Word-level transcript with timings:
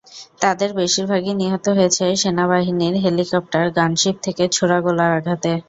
তাদের 0.41 0.69
বেশির 0.79 1.05
ভাগই 1.07 1.33
নিহত 1.35 1.65
হয়েছে 1.69 2.05
সেনাবাহিনীর 2.21 2.95
হেলিকপ্টার 3.03 3.65
গানশিপ 3.77 4.15
থেকে 4.25 4.43
ছোড়া 4.55 4.77
গোলার 4.85 5.11
আঘাতে। 5.19 5.51